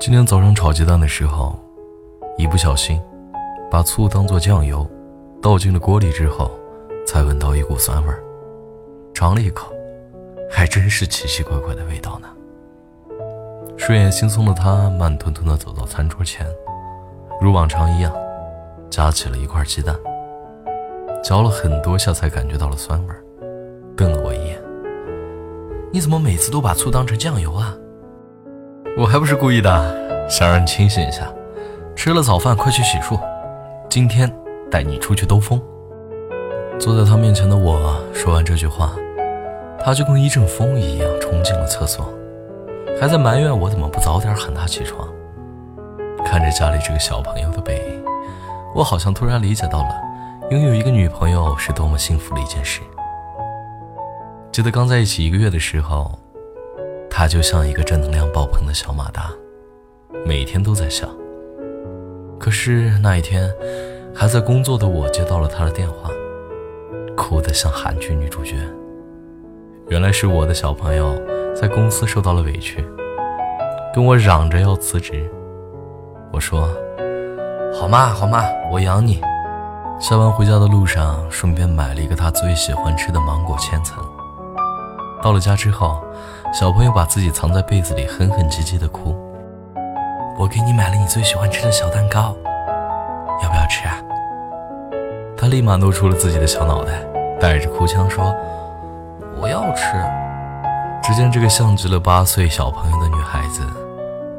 [0.00, 1.58] 今天早上炒鸡蛋的时候，
[2.36, 3.00] 一不小心
[3.68, 4.88] 把醋当做酱油
[5.42, 6.52] 倒进了锅里之后，
[7.04, 8.22] 才闻到一股酸味儿。
[9.12, 9.72] 尝了一口，
[10.48, 12.28] 还真是奇奇怪怪的味道呢。
[13.76, 16.46] 睡眼惺忪的他慢吞吞地走到餐桌前，
[17.40, 18.14] 如往常一样，
[18.88, 19.96] 夹起了一块鸡蛋，
[21.24, 23.20] 嚼了很多下才感觉到了酸味儿，
[23.96, 24.62] 瞪了我一眼
[25.92, 27.76] ：“你怎么每次都把醋当成酱油啊？”
[28.98, 31.32] 我还不是故意的，想让你清醒一下。
[31.94, 33.16] 吃了早饭，快去洗漱。
[33.88, 34.28] 今天
[34.68, 35.62] 带你出去兜风。
[36.80, 38.90] 坐在他面前的我说完这句话，
[39.78, 42.12] 他就跟一阵风一样冲进了厕所，
[43.00, 45.08] 还在埋怨我怎么不早点喊他起床。
[46.24, 48.04] 看着家里这个小朋友的背影，
[48.74, 49.90] 我好像突然理解到了
[50.50, 52.80] 拥有一个女朋友是多么幸福的一件事。
[54.50, 56.18] 记得刚在一起一个月的时候。
[57.18, 59.32] 他就像一个正能量爆棚的小马达，
[60.24, 61.08] 每天都在笑。
[62.38, 63.52] 可是那一天，
[64.14, 66.10] 还在工作的我接到了他的电话，
[67.16, 68.54] 哭得像韩剧女主角。
[69.88, 71.20] 原来是我的小朋友
[71.56, 72.86] 在公司受到了委屈，
[73.92, 75.28] 跟我嚷着要辞职。
[76.30, 76.68] 我说
[77.74, 79.20] ：“好嘛好嘛，我养你。”
[79.98, 84.00] 下班回家的路上，顺便买了一个他最喜欢吃的芒果千层。
[85.20, 86.00] 到了家之后。
[86.50, 89.14] 小朋友把自己藏在被子里，哼哼唧唧的哭。
[90.38, 92.34] 我给你买了你最喜欢吃的小蛋糕，
[93.42, 94.00] 要不要吃啊？
[95.36, 96.92] 他立马露出了自己的小脑袋，
[97.38, 98.34] 带着哭腔说
[99.40, 99.92] ：“我要吃。”
[101.02, 103.62] 只见这个像极了八岁小朋友的女孩子，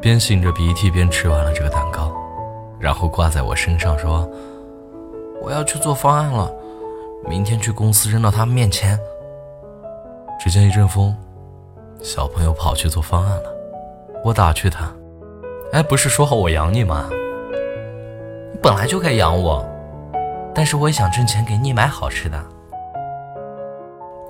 [0.00, 2.12] 边擤着鼻涕边吃完了这个蛋糕，
[2.78, 4.28] 然后挂在我身上说
[5.40, 6.50] ：“我要去做方案了，
[7.28, 8.98] 明天去公司扔到他们面前。”
[10.40, 11.16] 只见一阵风。
[12.02, 13.54] 小朋友跑去做方案了，
[14.24, 14.90] 我打趣他
[15.72, 17.10] ：“哎，不是说好我养你吗？
[18.52, 19.64] 你本来就该养我，
[20.54, 22.42] 但是我也想挣钱给你买好吃的。”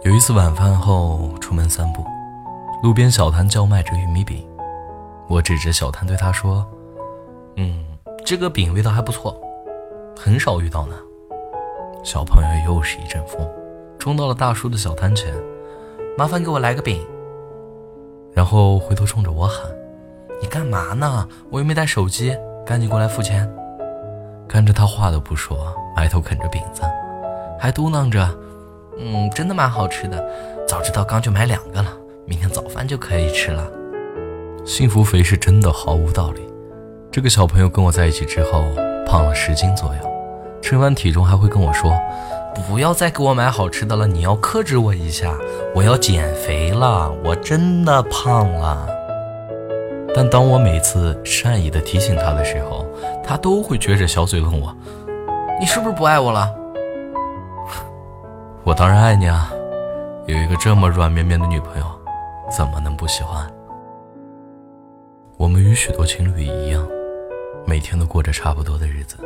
[0.03, 2.05] 有一次晚饭后出门散步，
[2.83, 4.45] 路边小摊叫卖着玉米饼，
[5.29, 6.67] 我指着小摊对他说
[7.57, 7.85] ：“嗯，
[8.25, 9.41] 这个饼味道还不错，
[10.19, 10.97] 很少遇到呢。”
[12.03, 13.49] 小朋友又是一阵风，
[13.99, 15.33] 冲到了大叔的小摊前
[16.19, 17.07] ：“麻烦给我来个饼。”
[18.33, 19.71] 然后回头冲着我喊
[20.41, 21.29] ：“你干嘛呢？
[21.51, 23.51] 我又没带手机，赶紧过来付钱。”
[24.49, 26.83] 看着他话都不说，埋头啃着饼子，
[27.59, 28.29] 还嘟囔着
[28.99, 30.25] ：“嗯，真的蛮好吃的。
[30.67, 31.93] 早知道刚就买两个了，
[32.27, 33.69] 明天早饭就可以吃了。”
[34.67, 36.47] 幸福肥是真的毫无道理。
[37.11, 38.63] 这个小朋友跟我在一起之后
[39.07, 40.01] 胖了十斤左右，
[40.63, 41.93] 称完体重还会跟我说。
[42.69, 45.37] 不要再给我买好吃的了，你要克制我一下，
[45.75, 48.89] 我要减肥了，我真的胖了。
[50.15, 52.87] 但当我每次善意的提醒他的时候，
[53.23, 54.77] 他都会撅着小嘴问我
[55.61, 56.53] ：“你是不是不爱我了？”
[58.65, 59.53] 我当然爱你啊，
[60.27, 61.85] 有一个这么软绵绵的女朋友，
[62.51, 63.49] 怎么能不喜欢？
[65.37, 66.87] 我们与许多情侣一样，
[67.65, 69.17] 每天都过着差不多的日子。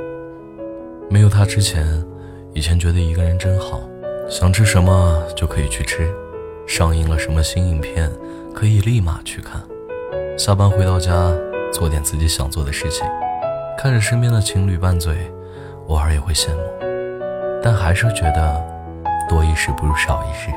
[1.10, 1.84] 没有他之前。
[2.54, 3.80] 以前觉得一个人真好，
[4.30, 6.08] 想吃什么就可以去吃，
[6.68, 8.08] 上映了什么新影片
[8.54, 9.60] 可以立马去看。
[10.38, 11.32] 下班回到家
[11.72, 13.04] 做点自己想做的事情，
[13.76, 15.28] 看着身边的情侣拌嘴，
[15.88, 16.62] 偶尔也会羡慕，
[17.60, 18.64] 但还是觉得
[19.28, 20.48] 多一事不如少一事。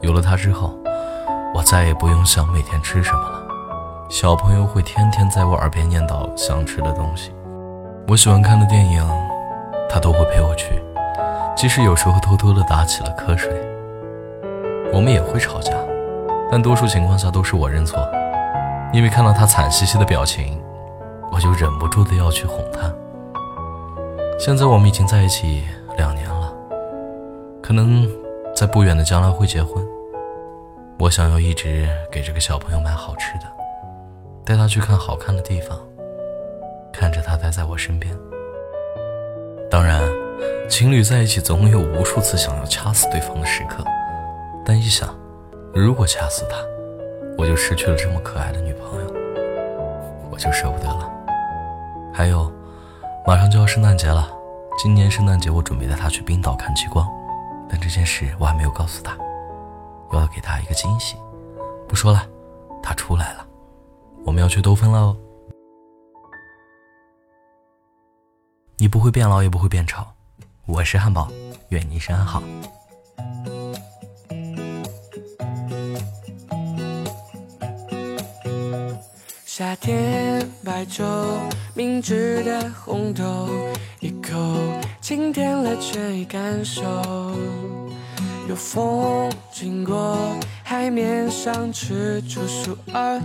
[0.00, 0.76] 有了他之后，
[1.54, 3.46] 我再也不用想每天吃什么了。
[4.10, 7.30] 小朋友会天天在我耳边念叨想吃的东西，
[8.08, 9.08] 我喜欢看的电影，
[9.88, 10.82] 他都会陪我去。
[11.54, 13.48] 即使有时候偷偷的打起了瞌睡，
[14.92, 15.72] 我们也会吵架，
[16.50, 18.04] 但多数情况下都是我认错，
[18.92, 20.60] 因为看到他惨兮兮的表情，
[21.30, 22.92] 我就忍不住的要去哄他。
[24.38, 25.62] 现在我们已经在一起
[25.96, 26.52] 两年了，
[27.62, 28.08] 可能
[28.56, 29.86] 在不远的将来会结婚。
[30.98, 33.44] 我想要一直给这个小朋友买好吃的，
[34.44, 35.78] 带他去看好看的地方，
[36.92, 38.12] 看着他待在我身边。
[39.70, 40.02] 当然。
[40.72, 43.84] 情侣在一起总有无数次想要掐死对方的时刻，
[44.64, 45.14] 但一想，
[45.74, 46.56] 如果掐死他，
[47.36, 49.14] 我就失去了这么可爱的女朋友，
[50.30, 51.12] 我就舍不得了。
[52.10, 52.50] 还有，
[53.26, 54.26] 马上就要圣诞节了，
[54.78, 57.06] 今年圣诞节我准备带他去冰岛看极光，
[57.68, 59.14] 但这件事我还没有告诉他，
[60.08, 61.16] 我要给他一个惊喜。
[61.86, 62.26] 不说了，
[62.82, 63.46] 他出来了，
[64.24, 65.16] 我们要去兜风了哦。
[68.78, 70.02] 你不会变老，也不会变丑。
[70.64, 71.28] 我是汉堡，
[71.70, 72.40] 愿你一生安好。
[79.44, 81.04] 夏天白昼，
[81.74, 83.48] 明治的红豆，
[84.00, 84.38] 一口
[85.00, 86.82] 清甜了倦意感受。
[88.48, 90.16] 有风经过，
[90.62, 93.20] 海面上吃出树儿，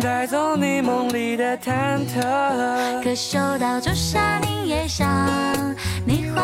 [0.00, 3.02] 带走你梦里的忐忑。
[3.02, 5.06] 可嗅到朱砂柠叶香，
[6.04, 6.42] 你花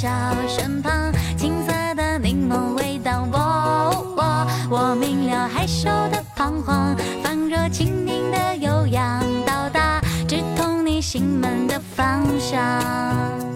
[0.00, 0.08] 小
[0.48, 3.22] 身旁，青色的柠檬味道。
[3.30, 12.58] 我我我明了害羞的彷徨，仿若青柠的悠扬，到达直通你心门的方向。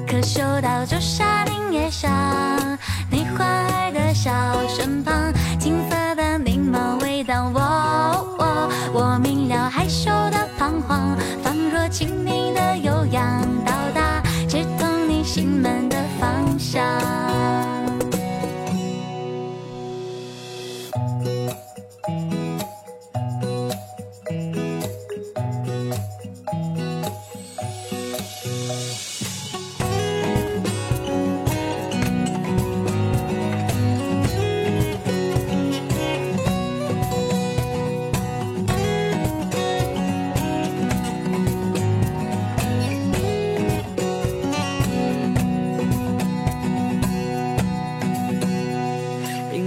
[0.07, 2.13] 可嗅到仲夏柠叶香，
[3.11, 4.31] 你莞尔的笑
[4.69, 5.14] 身旁，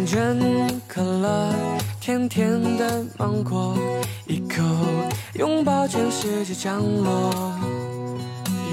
[0.10, 0.40] 真
[0.88, 1.54] 可乐，
[2.00, 3.76] 甜甜的芒果，
[4.26, 4.64] 一口
[5.34, 7.54] 拥抱全世界降落。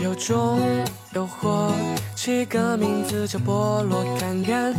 [0.01, 0.61] 有种
[1.13, 1.73] 诱惑，
[2.15, 4.73] 起个名字叫菠萝，看看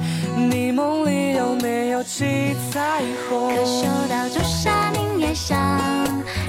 [0.50, 3.54] 你梦里有没有七彩虹。
[3.54, 5.58] 可嗅到朱砂柠叶香，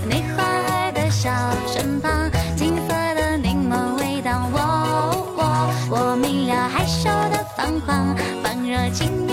[0.09, 1.31] 你花儿的小
[1.67, 4.49] 身旁，金色的柠檬味道。
[4.53, 9.26] 我我我明了害羞的彷徨，仿若清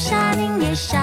[0.00, 0.98] 到仲夏柠叶香，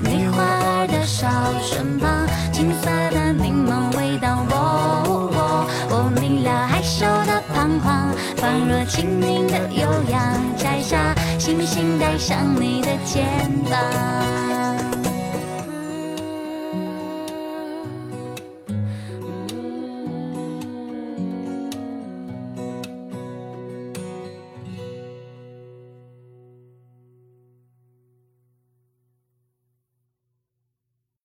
[0.00, 1.26] 你花儿的小
[1.60, 4.46] 身旁，青色的柠檬味道。
[4.48, 13.26] 我我我明了害羞的彷徨，仿若青柠的悠扬，摘下星星戴上你的肩
[13.68, 14.55] 膀。